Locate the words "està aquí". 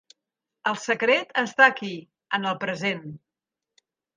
1.43-1.91